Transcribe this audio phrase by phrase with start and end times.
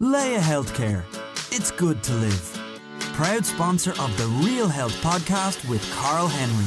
[0.00, 1.04] Laya Healthcare.
[1.52, 2.60] It's good to live.
[3.12, 6.64] Proud sponsor of the Real Health podcast with Karl Henry.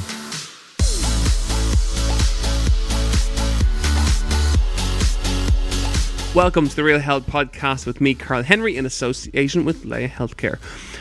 [6.33, 10.57] Welcome to the Real Health Podcast with me, Karl Henry, in association with Laya Healthcare.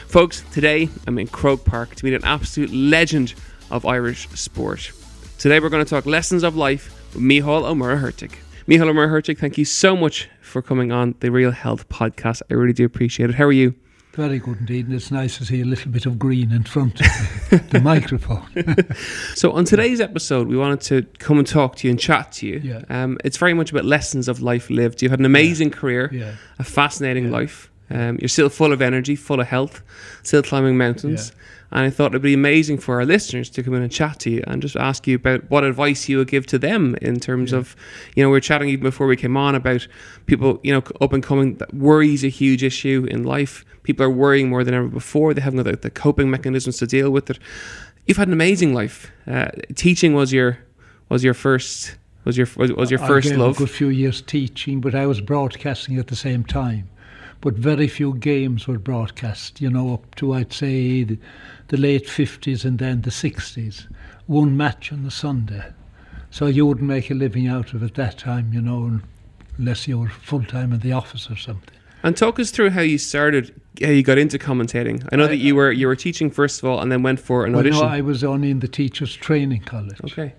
[0.08, 3.34] Folks, today I'm in Croke Park to meet an absolute legend
[3.70, 4.90] of Irish sport.
[5.38, 8.34] Today we're going to talk lessons of life with Micheál Ó Muircheartaigh.
[8.66, 12.42] Micheál Ó Muircheartaigh thank you so much for coming on the Real Health Podcast.
[12.50, 13.36] I really do appreciate it.
[13.36, 13.74] How are you?
[14.14, 17.00] Very good indeed, and it's nice to see a little bit of green in front
[17.02, 18.46] of the microphone.
[19.36, 22.46] So, on today's episode, we wanted to come and talk to you and chat to
[22.46, 22.60] you.
[22.64, 22.82] Yeah.
[22.88, 25.02] Um, it's very much about lessons of life lived.
[25.02, 26.32] You've had an amazing career, Yeah.
[26.58, 27.30] a fascinating Yeah.
[27.32, 27.70] life.
[27.90, 29.82] Um, you're still full of energy, full of health,
[30.22, 31.32] still climbing mountains.
[31.70, 34.30] And I thought it'd be amazing for our listeners to come in and chat to
[34.30, 37.52] you and just ask you about what advice you would give to them in terms
[37.52, 37.74] of,
[38.14, 39.86] you know, we were chatting even before we came on about
[40.26, 41.56] people, you know, up and coming.
[41.56, 41.70] That
[42.04, 43.64] is a huge issue in life.
[43.82, 45.34] People are worrying more than ever before.
[45.34, 47.38] They haven't got the, the coping mechanisms to deal with it.
[48.06, 49.10] You've had an amazing life.
[49.26, 50.58] Uh, teaching was your
[51.08, 53.56] was your first was your was, was your I first gave love.
[53.56, 56.88] a good few years teaching, but I was broadcasting at the same time.
[57.46, 61.16] But very few games were broadcast, you know, up to I'd say the,
[61.68, 63.86] the late 50s and then the 60s.
[64.26, 65.72] One match on the Sunday.
[66.32, 69.00] So you wouldn't make a living out of it that time, you know,
[69.58, 71.78] unless you were full time in the office or something.
[72.02, 75.08] And talk us through how you started, how you got into commentating.
[75.12, 77.46] I know that you were you were teaching first of all, and then went for
[77.46, 77.82] an Well, no.
[77.82, 80.00] I was only in the teachers' training college.
[80.02, 80.34] okay.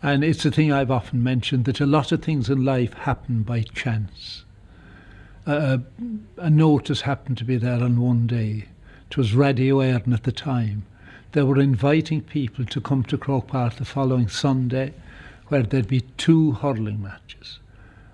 [0.00, 3.42] And it's a thing I've often mentioned that a lot of things in life happen
[3.42, 4.41] by chance.
[5.44, 5.78] Uh,
[6.36, 8.66] a notice happened to be there on one day.
[9.10, 10.84] It was Radio Éireann at the time.
[11.32, 14.94] They were inviting people to come to Croke Park the following Sunday,
[15.48, 17.58] where there'd be two hurling matches,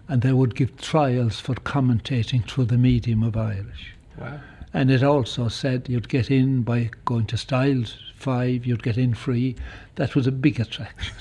[0.09, 3.95] and they would give trials for commentating through the medium of Irish.
[4.17, 4.41] Wow.
[4.73, 9.15] And it also said you'd get in by going to Styles 5, you'd get in
[9.15, 9.55] free.
[9.97, 11.17] That was a big attraction.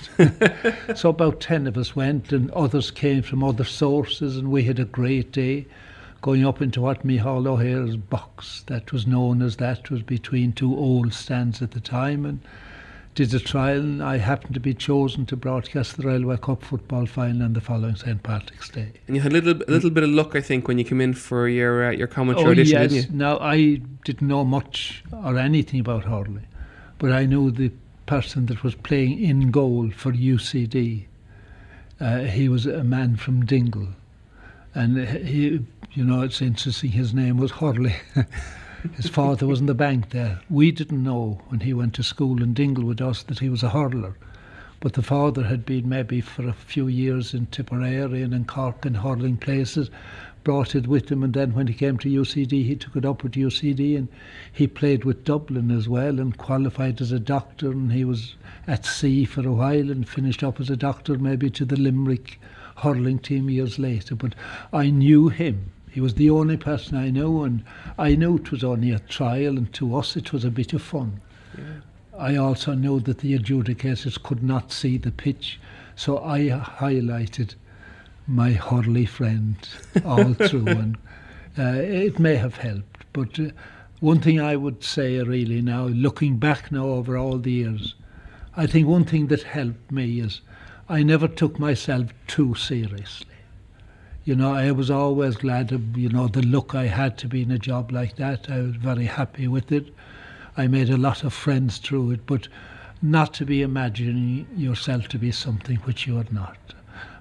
[0.95, 4.79] so about 10 of us went, and others came from other sources, and we had
[4.79, 5.65] a great day
[6.27, 10.75] going up into what Micheál O'Hehir's box, that was known as that, was between two
[10.75, 12.41] old stands at the time, and
[13.15, 17.05] did a trial, and I happened to be chosen to broadcast the Railway Cup football
[17.05, 18.21] final on the following St.
[18.23, 18.91] Patrick's Day.
[19.07, 20.99] And you had a little a little bit of luck, I think, when you came
[20.99, 22.91] in for your uh, your commentary Oh audition, yes.
[22.91, 23.17] didn't you?
[23.17, 26.45] Now I didn't know much or anything about hurling,
[26.99, 27.71] but I knew the
[28.05, 31.05] person that was playing in goal for UCD.
[32.01, 33.87] Uh, he was a man from Dingle,
[34.75, 35.65] and he,
[35.97, 36.91] you know, it's interesting.
[36.91, 37.95] His name was Hurley.
[38.95, 40.39] His father was in the bank there.
[40.47, 43.63] We didn't know when he went to school in Dingle with us that he was
[43.63, 44.15] a hurler.
[44.79, 48.85] But the father had been maybe for a few years in Tipperary and in Cork
[48.85, 49.89] and hurling places,
[50.43, 53.23] brought it with him, and then when he came to UCD, he took it up
[53.23, 54.07] with UCD, and
[54.53, 58.35] he played with Dublin as well, and qualified as a doctor, and he was
[58.67, 62.39] at sea for a while, and finished up as a doctor, maybe to the Limerick
[62.75, 64.13] hurling team years later.
[64.13, 64.35] But
[64.71, 65.71] I knew him.
[65.97, 67.63] He was the only person I knew, and
[67.97, 70.83] I knew it was only a trial, and to us it was a bit of
[70.83, 71.21] fun.
[72.15, 75.59] I also knew that the adjudicators could not see the pitch,
[75.95, 77.55] so I highlighted
[78.27, 79.55] my Hurley friend
[80.05, 80.97] all through, and
[81.57, 83.05] uh, it may have helped.
[83.11, 83.47] But uh,
[83.99, 87.95] one thing I would say really now, looking back now over all the years,
[88.55, 90.41] I think one thing that helped me is
[90.87, 93.36] I never took myself too seriously.
[94.27, 97.43] You know, I was always glad of, you know, the look I had to be
[97.43, 98.49] in a job like that.
[98.49, 99.93] I was very happy with it.
[100.57, 102.49] I made a lot of friends through it, but
[103.01, 106.57] not to be imagining yourself to be something which you are not.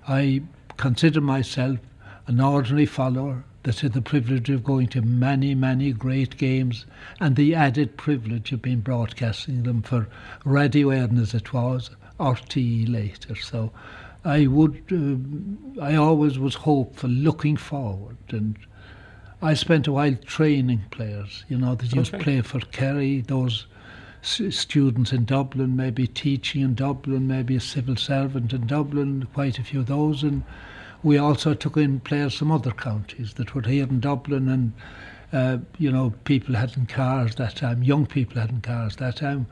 [0.09, 0.43] I
[0.79, 1.79] consider myself
[2.27, 6.87] an ordinary follower that had the privilege of going to many, many great games
[7.21, 10.09] and the added privilege of being broadcasting them for
[10.45, 11.89] Radio Éireann as it was,
[12.19, 13.37] RTE later.
[13.37, 13.71] So
[14.27, 18.57] I would, uh, I always was hopeful, looking forward, and
[19.41, 21.45] I spent a while training players.
[21.49, 22.25] You know that used to Okay.
[22.25, 23.67] play for Kerry, those
[24.23, 29.61] s- students in Dublin, maybe teaching in Dublin, maybe a civil servant in Dublin, quite
[29.61, 30.43] a few of those, and
[31.05, 34.73] we also took in players from other counties that were here in Dublin and
[35.33, 39.47] uh, you know, people hadn't cars that time, young people hadn't cars that time.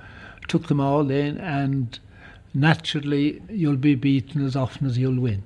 [0.49, 1.99] Took them all in, and
[2.55, 5.43] naturally, you'll be beaten as often as you'll win.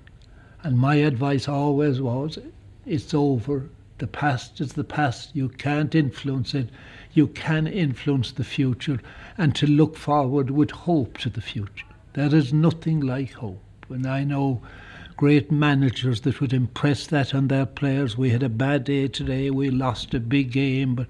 [0.63, 2.39] And my advice always was
[2.85, 3.69] it's over.
[3.99, 5.35] The past is the past.
[5.35, 6.71] You can't influence it.
[7.13, 9.01] You can influence the future
[9.37, 11.87] and to look forward with hope to the future.
[12.13, 13.63] There is nothing like hope.
[13.89, 14.63] And I know
[15.17, 18.17] great managers that would impress that on their players.
[18.17, 21.09] We had a bad day today, we lost a big game, but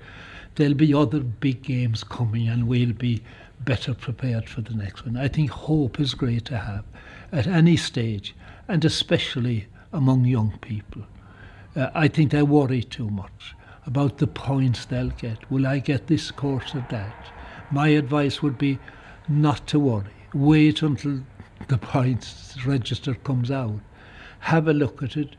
[0.54, 3.22] there'll be other big games coming and we'll be
[3.64, 5.16] better prepared for the next one.
[5.16, 6.84] I think hope is great to have
[7.32, 8.34] at any stage,
[8.66, 11.02] and especially among young people.
[11.76, 13.54] Uh, I think they worry too much
[13.86, 15.50] about the points they'll get.
[15.50, 17.32] Will I get this course or that?
[17.70, 18.78] My advice would be
[19.28, 20.06] not to worry.
[20.34, 21.20] Wait until
[21.68, 23.80] the points register comes out
[24.40, 25.36] have a look at it.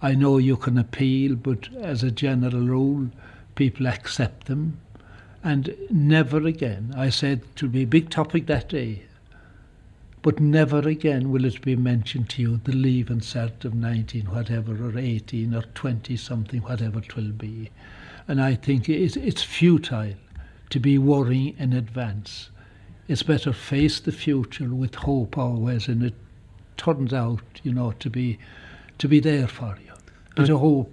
[0.00, 3.10] I know you can appeal, but as a general rule,
[3.54, 4.80] people accept them.
[5.48, 9.04] And never again, I said it will be a big topic that day,
[10.20, 14.72] but never again will it be mentioned to you the leaving cert of 19, whatever,
[14.72, 17.70] or 18, or 20 something, whatever it will be.
[18.28, 20.16] And I think it's, it's futile
[20.68, 22.50] to be worrying in advance.
[23.08, 26.14] It's better face the future with hope always, and it
[26.76, 28.38] turns out, you know, to be
[28.98, 29.94] to be there for you.
[30.36, 30.92] But a hope.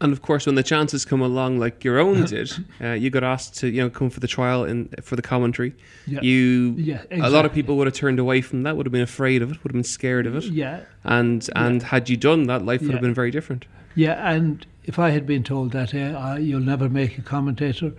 [0.00, 0.04] Yeah.
[0.04, 3.22] And of course, when the chances come along, like your own did, uh, you got
[3.24, 5.74] asked to, you know, come for the trial in for the commentary.
[6.06, 6.20] Yeah.
[6.22, 9.02] You, Yeah, a lot of people would have turned away from that, would have been
[9.02, 10.44] afraid of it, would have been scared of it.
[10.44, 12.94] Yeah, And and had you done that, life would Yeah.
[12.96, 13.66] have been very different.
[13.94, 14.32] yeah.
[14.34, 17.92] And if I had been told that eh, I, you'll never make a commentator,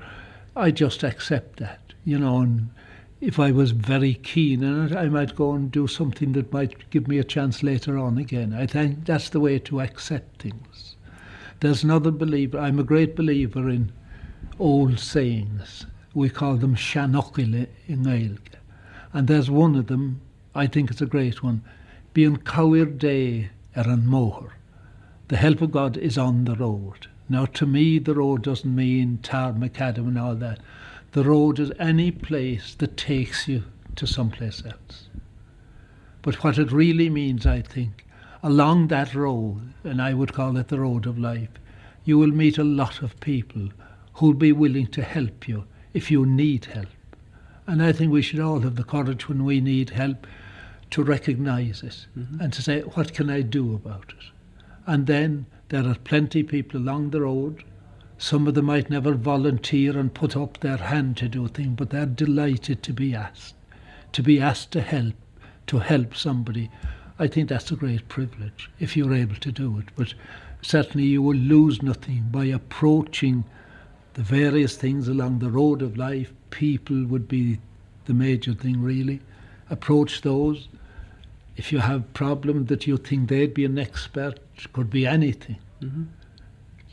[0.55, 2.41] I just accept that, you know.
[2.41, 2.69] And
[3.21, 6.89] if I was very keen on it, I might go and do something that might
[6.89, 8.53] give me a chance later on again.
[8.53, 10.90] I think that's the way to accept things.
[11.61, 12.57] There's another believer.
[12.57, 13.91] I'm a great believer in
[14.57, 15.85] old sayings.
[16.15, 18.53] We call them shanokile in Gaelic.
[19.13, 20.21] And there's one of them,
[20.55, 21.61] I think it's a great one.
[22.13, 24.55] Being cowir day er an moher.
[25.27, 27.05] The help of God is on the road.
[27.29, 30.61] Now, to me, the road doesn't mean tar macadam and all that.
[31.11, 33.65] The road is any place that takes you
[33.97, 35.09] to someplace else.
[36.23, 38.07] But what it really means, I think,
[38.43, 41.49] along that road, and I would call it the road of life,
[42.03, 43.69] you will meet a lot of people
[44.13, 46.87] who'll be willing to help you if you need help.
[47.67, 50.25] And I think we should all have the courage when we need help
[50.91, 52.41] to recognize it mm-hmm.
[52.41, 54.25] and to say, what can I do about it?
[54.85, 57.63] And then there are plenty of people along the road.
[58.17, 61.75] Some of them might never volunteer and put up their hand to do a thing,
[61.75, 63.55] but they're delighted to be asked,
[64.11, 65.13] to be asked to help,
[65.67, 66.69] to help somebody.
[67.19, 69.85] I think that's a great privilege if you're able to do it.
[69.95, 70.13] But
[70.61, 73.43] certainly you will lose nothing by approaching
[74.13, 76.33] the various things along the road of life.
[76.49, 77.59] People would be
[78.05, 79.21] the major thing, really.
[79.69, 80.67] Approach those.
[81.55, 84.39] If you have problem that you think they'd be an expert,
[84.73, 85.57] could be anything.
[85.81, 86.03] Mm-hmm.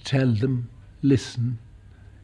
[0.04, 0.70] Tell them,
[1.02, 1.58] listen,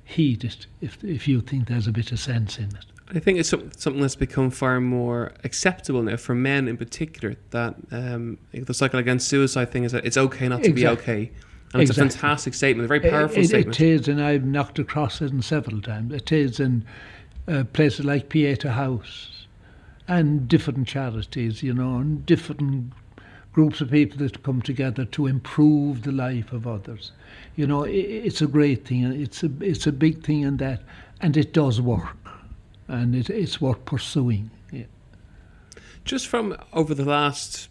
[0.04, 2.86] heed it if if you think there's a bit of sense in it.
[3.08, 7.36] I think it's something that's become far more acceptable now for men in particular.
[7.50, 11.30] That um, the cycle against suicide thing is that it's okay not to be okay,
[11.72, 13.80] and it's a fantastic statement, a very powerful it, it, statement.
[13.80, 16.14] it is, and I've knocked across it several times.
[16.14, 16.84] It is in
[17.46, 19.46] uh, places like Pieta House
[20.08, 22.92] and different charities, you know, and different
[23.52, 27.12] groups of people that come together to improve the life of others.
[27.54, 29.04] You know, i it's a great thing.
[29.04, 30.82] and It's a it's a big thing in that,
[31.20, 32.16] and it does work,
[32.88, 34.50] and it, it's worth pursuing.
[34.72, 34.84] Yeah.
[36.04, 37.68] Just from over the last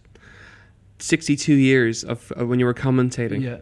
[1.00, 3.58] sixty-two years of, of when you were commentating, Yeah.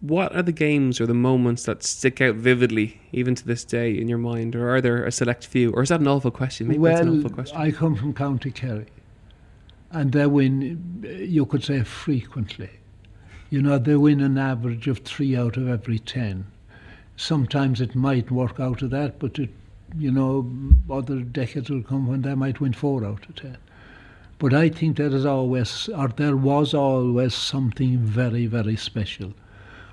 [0.00, 3.96] what are the games or the moments that stick out vividly, even to this day,
[3.96, 6.68] in your mind, or are there a select few, or is that an awful question?
[6.68, 7.56] Maybe that's an well, awful question.
[7.56, 8.86] I come from County Kerry,
[9.90, 12.70] and they win, you could say, frequently.
[13.48, 16.46] You know, they win an average of three out of every ten.
[17.16, 19.50] Sometimes it might work out of that, but it,
[19.98, 20.50] you know,
[20.90, 23.56] other decades will come when they might win four out of ten.
[24.38, 29.32] But I think there is always, or there was always something very, very special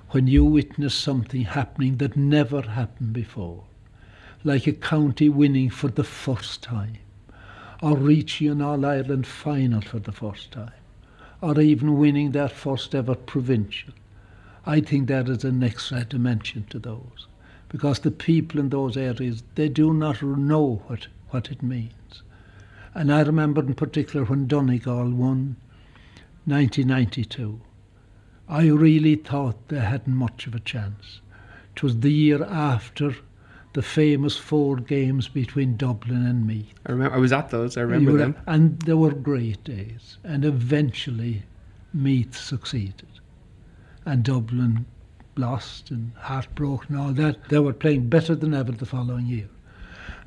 [0.10, 3.64] when you witness something happening that never happened before,
[4.44, 6.98] like a county winning for the first time,
[7.82, 10.72] or reaching an All Ireland final for the first time,
[11.42, 13.94] or even winning their first ever provincial.
[14.66, 17.28] I think that is an extra dimension to those,
[17.74, 22.22] because the people in those areas they do not know what, what it means.
[22.94, 25.58] And I remember in particular when Donegal won
[26.46, 27.60] 1992.
[28.48, 31.20] I really thought they hadn't much of a chance.
[31.76, 33.16] It was the year after
[33.74, 36.76] the famous four games between Dublin and Meath.
[36.86, 37.76] I remember I was at those.
[37.76, 38.36] I remember were- them.
[38.46, 40.18] And they were great days.
[40.24, 41.42] And eventually,
[41.92, 43.08] Meath succeeded.
[44.06, 44.86] And Dublin
[45.36, 47.50] lost and heartbroken and all that.
[47.50, 49.50] They were playing better than ever the following year.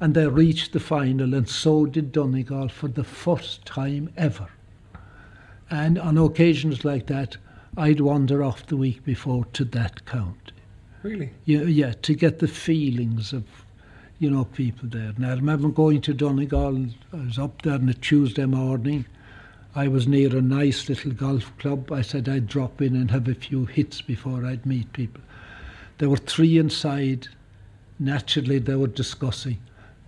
[0.00, 4.48] And they reached the final, and so did Donegal for the first time ever.
[5.70, 7.36] And on occasions like that,
[7.76, 10.52] I'd wander off the week before to that county.
[11.02, 11.30] Really?
[11.44, 13.44] Yeah, yeah, to get the feelings of,
[14.18, 15.12] you know, people there.
[15.16, 16.86] And I remember going to Donegal.
[17.12, 19.06] I was up there on a Tuesday morning.
[19.76, 21.92] I was near a nice little golf club.
[21.92, 25.20] I said I'd drop in and have a few hits before I'd meet people.
[25.98, 27.28] There were three inside.
[27.98, 29.58] Naturally, they were discussing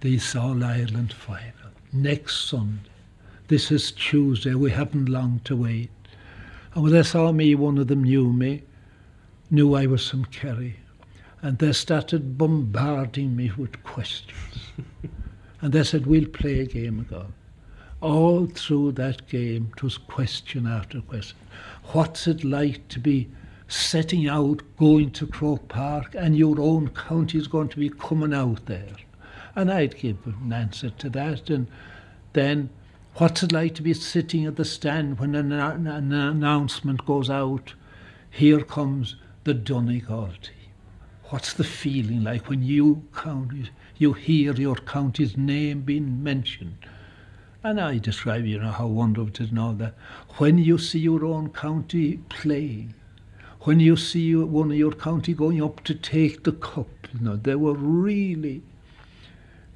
[0.00, 1.52] the All Ireland final
[1.92, 2.88] next Sunday.
[3.48, 4.54] This is Tuesday.
[4.54, 5.90] We haven't long to wait.
[6.72, 8.62] And when they saw me, one of them knew me,
[9.50, 10.76] knew I was from Kerry,
[11.42, 14.72] and they started bombarding me with questions.
[15.60, 17.37] and they said, We'll play a game of golf.
[18.00, 21.36] All through that game, it was question after question.
[21.92, 23.28] What's it like to be
[23.66, 28.32] setting out, going to Croke Park, and your own county is going to be coming
[28.32, 28.94] out there?
[29.56, 31.50] And I'd give an answer to that.
[31.50, 31.66] And
[32.34, 32.70] then,
[33.16, 37.74] what's it like to be sitting at the stand when an, an announcement goes out?
[38.30, 40.54] Here comes the Donegal team.
[41.30, 46.76] What's the feeling like when you count, you hear your county's name being mentioned?
[47.64, 49.94] And I describe, you know, how wonderful it is all that.
[50.36, 52.94] When you see your own county playing,
[53.62, 57.36] when you see one of your county going up to take the cup, you know,
[57.36, 58.62] they were really.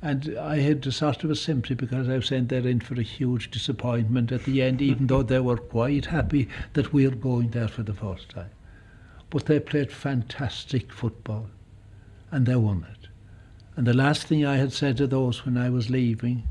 [0.01, 2.95] And I had a sort of a sympathy because I was saying they're in for
[2.95, 7.51] a huge disappointment at the end, even though they were quite happy that we're going
[7.51, 8.51] there for the first time.
[9.31, 11.49] But they played fantastic football
[12.31, 13.09] and they won it.
[13.77, 16.49] And the last thing I had said to those when I was leaving,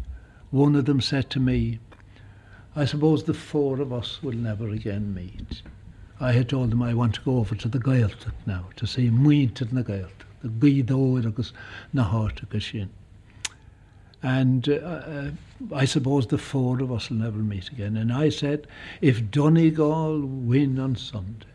[0.51, 1.79] one of them said to me,
[2.75, 5.61] I suppose the four of us will never again meet.
[6.19, 9.09] I had told them I want to go over to the Gaeltacht now to see
[9.09, 11.51] Muinted na Gaeltacht, the Guido agus
[11.93, 12.89] na Hartacha sin.
[14.23, 15.31] And uh, uh,
[15.73, 17.97] I suppose the four of us will never meet again.
[17.97, 18.67] And I said,
[19.01, 21.47] if Donegal win on Sunday,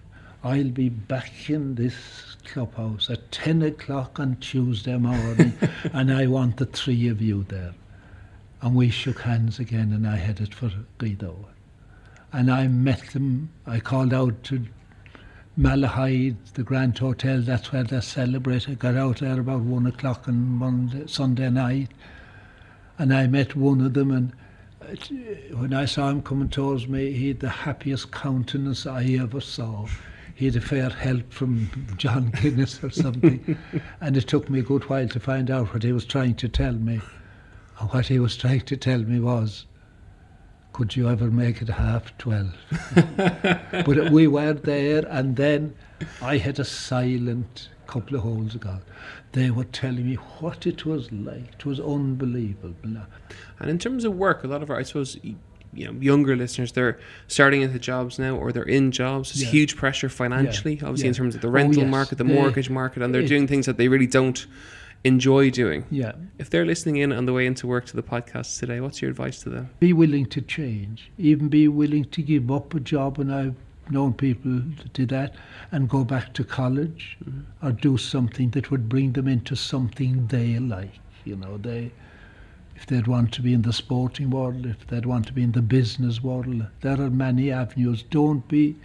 [0.42, 5.52] I'll be back in this clubhouse at 10 o'clock on Tuesday morning,
[5.92, 7.74] and I want the three of you there.
[8.66, 11.50] And we shook hands again, and I headed for Gweedore.
[12.32, 14.66] And I met them, I called out to
[15.56, 18.68] Malahide, the Grand Hotel, that's where they celebrate.
[18.68, 21.92] I got out there about one o'clock on Monday, Sunday night,
[22.98, 24.32] and I met one of them, and
[25.52, 29.86] when I saw him coming towards me, he had the happiest countenance I ever saw.
[30.34, 33.56] He had a fair help from John Guinness or something,
[34.00, 36.48] and it took me a good while to find out what he was trying to
[36.48, 37.00] tell me.
[37.78, 39.66] And what he was trying to tell me was,
[40.72, 42.52] could you ever make it half 12?
[43.16, 45.74] but we were there, and then
[46.22, 48.80] I had a silent couple of holes ago.
[49.32, 51.54] They were telling me what it was like.
[51.54, 52.74] It was unbelievable.
[53.58, 55.36] And in terms of work, a lot of our, I suppose, you
[55.86, 59.32] know, younger listeners, they're starting into jobs now or they're in jobs.
[59.32, 59.50] There's Yeah.
[59.50, 61.90] huge pressure financially, obviously, in terms of the Oh, rental yes.
[61.90, 64.46] market, the They- mortgage market, and they're it- doing things that they really don't
[65.04, 65.86] enjoy doing.
[65.90, 66.12] Yeah.
[66.38, 69.10] If they're listening in on the way into work to the podcast today, what's your
[69.10, 69.70] advice to them?
[69.78, 73.18] Be willing to change, even be willing to give up a job.
[73.18, 73.54] And I've
[73.90, 75.34] known people that did that
[75.70, 77.16] and go back to college
[77.62, 80.98] or do something that would bring them into something they like.
[81.24, 81.92] You know, they
[82.76, 85.52] if they'd want to be in the sporting world, if they'd want to be in
[85.52, 88.02] the business world, there are many avenues.
[88.02, 88.76] Don't be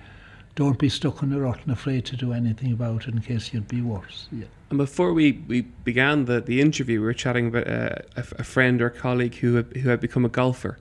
[0.56, 3.54] don't be stuck in a rut and afraid to do anything about it in case
[3.54, 4.28] you'd be worse.
[4.32, 4.46] Yeah.
[4.70, 8.44] And before we, we began the, the interview, we were chatting about uh, a, a
[8.44, 10.78] friend or colleague who had, who had become a golfer.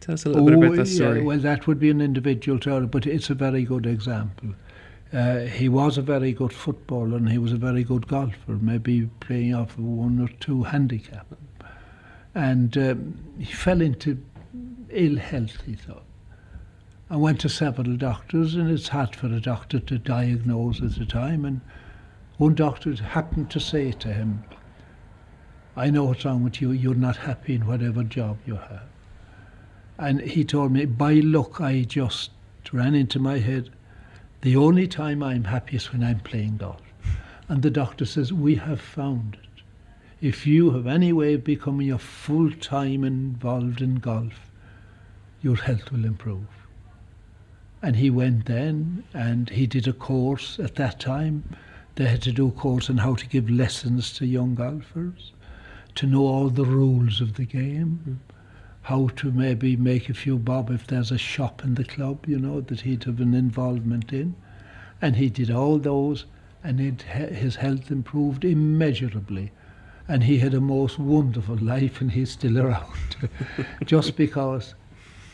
[0.00, 1.22] Tell us a little bit about that yeah, story.
[1.22, 4.54] well, that would be an individual story, but it's a very good example.
[5.12, 9.10] Uh, he was a very good footballer and he was a very good golfer, maybe
[9.20, 11.26] playing off of one or two handicap.
[12.34, 14.22] And um, he fell into
[14.88, 16.04] ill health, he thought.
[17.12, 21.04] I went to several doctors, and it's hard for a doctor to diagnose at the
[21.04, 21.44] time.
[21.44, 21.60] And
[22.36, 24.44] one doctor happened to say to him,
[25.74, 28.84] I know what's wrong with you, you're not happy in whatever job you have.
[29.98, 32.30] And he told me, by luck, I just
[32.72, 33.70] ran into my head.
[34.42, 36.80] The only time I'm happy is when I'm playing golf.
[37.48, 39.62] And the doctor says, We have found it.
[40.20, 44.52] If you have any way of becoming a full time involved in golf,
[45.42, 46.46] your health will improve.
[47.82, 51.44] And he went then and he did a course at that time.
[51.96, 55.32] They had to do a course on how to give lessons to young golfers,
[55.96, 58.34] to know all the rules of the game, hmm.
[58.82, 62.38] how to maybe make a few bob if there's a shop in the club, you
[62.38, 64.34] know, that he'd have an involvement in.
[65.02, 66.26] And he did all those,
[66.62, 69.52] and it, his health improved immeasurably.
[70.06, 73.16] And he had a most wonderful life, and he's still around.
[73.84, 74.74] Just because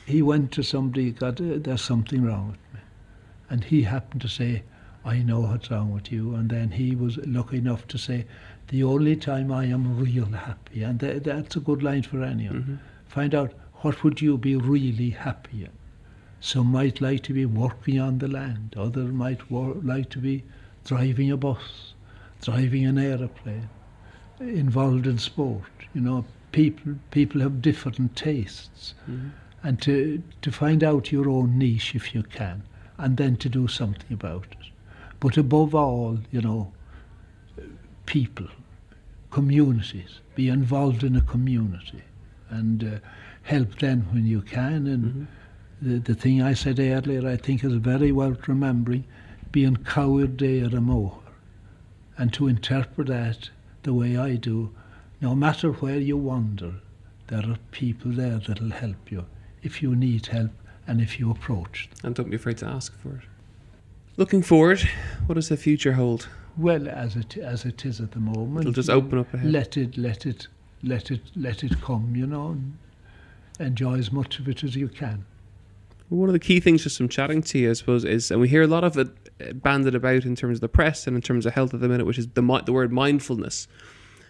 [0.06, 2.80] he went to somebody, got, uh, there's something wrong with me.
[3.50, 4.62] And he happened to say,
[5.04, 6.34] I know what's wrong with you.
[6.34, 8.24] And then he was lucky enough to say,
[8.68, 10.82] the only time I am real happy.
[10.82, 12.62] And th- that's a good line for anyone.
[12.62, 12.74] Mm-hmm.
[13.06, 15.70] Find out what would you be really happy in.
[16.40, 18.74] Some might like to be working on the land.
[18.76, 20.44] Others might wor- like to be
[20.84, 21.94] driving a bus,
[22.42, 23.68] driving an aeroplane,
[24.40, 25.62] involved in sport.
[25.94, 29.28] You know, people people have different tastes, Mm-hmm.
[29.66, 32.62] And to to find out your own niche if you can,
[32.98, 34.66] and then to do something about it.
[35.18, 36.72] But above all, you know,
[38.04, 38.46] people,
[39.32, 42.04] communities, be involved in a community,
[42.48, 42.98] and uh,
[43.42, 44.86] help them when you can.
[44.86, 45.26] And
[45.82, 49.02] the, the thing I said earlier, I think is very worth remembering,
[49.50, 51.18] being coward there a more,
[52.16, 53.50] and to interpret that
[53.82, 54.72] the way I do,
[55.20, 56.74] no matter where you wander,
[57.26, 59.26] there are people there that'll help you
[59.66, 60.52] if you need help
[60.86, 61.88] and if you approach.
[62.04, 63.24] And don't be afraid to ask for it.
[64.16, 64.80] Looking forward,
[65.26, 66.28] what does the future hold?
[66.56, 69.52] Well, as it as it is at the moment, It'll just open up ahead.
[69.52, 70.46] Let it, let it,
[70.82, 72.14] let it, let it come.
[72.16, 72.78] You know, and
[73.60, 75.26] enjoy as much of it as you can.
[76.08, 78.48] One of the key things just from chatting to you, I suppose, is, and we
[78.48, 79.08] hear a lot of it
[79.40, 81.88] uh, banded about in terms of the press and in terms of health at the
[81.88, 83.66] minute, which is the the word mindfulness.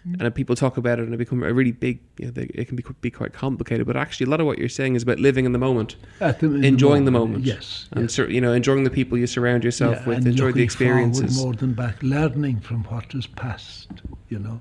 [0.07, 0.21] Mm.
[0.21, 1.99] And people talk about it, and it become a really big.
[2.19, 3.87] You know, they, it can be be quite complicated.
[3.87, 6.39] But actually, a lot of what you're saying is about living in the moment, At
[6.41, 8.19] the, in enjoying the moment, Yes, and yes.
[8.31, 11.43] you know, enjoying the people you surround yourself Yeah, with, enjoy the experiences.
[11.43, 13.89] more than back, learning from what is past.
[14.29, 14.61] You know,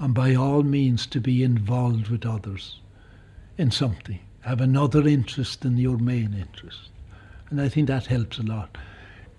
[0.00, 2.80] and by all means to be involved with others
[3.56, 4.20] in something.
[4.40, 6.90] Have another interest than your main interest,
[7.48, 8.76] and I think that helps a lot.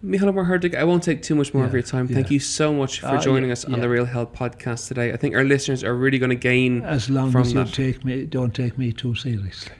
[0.05, 2.07] Micheál Ó Muircheartaigh, I won't take too much more of your time.
[2.07, 2.33] Thank yeah.
[2.35, 3.79] you so much for Ah, joining yeah, us on yeah.
[3.79, 5.11] the Real Health podcast today.
[5.11, 7.73] I think our listeners are really going to gain As long from as you that.
[7.73, 9.71] take me, don't take me too seriously.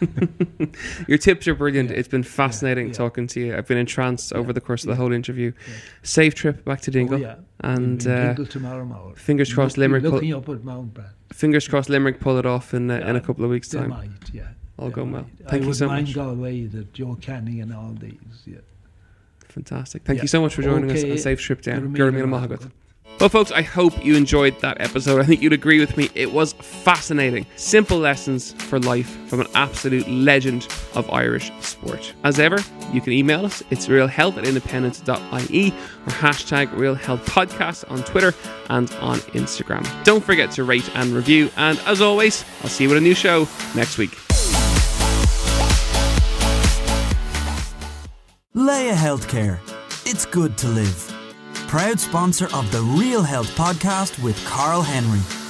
[1.08, 1.90] Your tips are brilliant.
[1.90, 2.92] It's been fascinating yeah.
[2.92, 3.56] talking to you.
[3.56, 5.52] I've been entranced over the course of the whole interview.
[6.02, 7.16] Safe trip back to Dingle.
[7.16, 7.36] Oh, yeah.
[7.60, 9.14] And We'll be in uh, Dingle tomorrow morning.
[9.16, 10.98] fingers crossed Look- Limerick pull, up at Mount
[11.32, 13.90] fingers crossed Limerick pull it off in, uh, in a couple of weeks' time.
[13.90, 14.48] might, yeah.
[14.78, 15.26] All going well.
[15.48, 16.14] Thank I you so mind much.
[16.14, 18.18] Galway, the Joe Canning and all these.
[18.44, 18.58] Yeah.
[19.54, 20.02] Fantastic.
[20.04, 20.22] Thank Yeah.
[20.22, 21.94] you so much for joining us on Safe Trip Down.
[21.94, 22.58] Gurmina Gurmina Mahagat.
[22.58, 22.70] Mahagat.
[23.20, 25.20] Well, folks, I hope you enjoyed that episode.
[25.20, 26.10] I think you'd agree with me.
[26.16, 27.46] It was fascinating.
[27.54, 32.12] Simple lessons for life from an absolute legend of Irish sport.
[32.24, 32.58] As ever,
[32.92, 33.62] you can email us.
[33.70, 38.34] It's realhealth at independent.ie or hashtag realhealthpodcast on Twitter
[38.68, 39.86] and on Instagram.
[40.02, 41.50] Don't forget to rate and review.
[41.56, 44.18] And as always, I'll see you with a new show next week.
[48.64, 49.58] Laya Healthcare.
[50.06, 51.12] It's good to live.
[51.68, 55.43] Proud sponsor of the Real Health podcast with Karl Henry.